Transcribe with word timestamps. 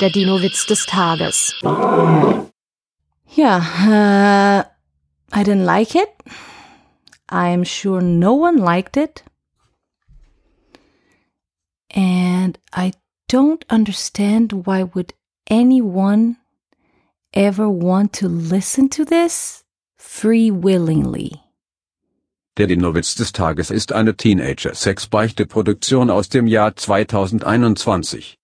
Der 0.00 0.10
Dino-Witz 0.10 0.66
des 0.66 0.84
Tages. 0.86 1.54
Ja, 3.34 3.58
uh, 3.58 4.62
I 5.32 5.42
didn't 5.42 5.64
like 5.64 5.94
it. 5.94 6.08
I'm 7.30 7.64
sure 7.64 8.02
no 8.02 8.34
one 8.34 8.58
liked 8.58 8.96
it. 8.96 9.24
And 11.94 12.58
I 12.72 12.92
don't 13.28 13.64
understand 13.70 14.66
why 14.66 14.84
would 14.84 15.14
anyone 15.48 16.36
ever 17.32 17.68
want 17.68 18.12
to 18.14 18.28
listen 18.28 18.88
to 18.90 19.04
this 19.04 19.64
free 19.96 20.50
willingly. 20.50 21.40
Der 22.56 22.66
Dinowitz 22.66 23.14
des 23.14 23.32
Tages 23.32 23.70
ist 23.70 23.92
eine 23.92 24.16
Teenager-Sex-Beichte-Produktion 24.16 26.08
aus 26.10 26.30
dem 26.30 26.46
Jahr 26.46 26.74
2021. 26.74 28.34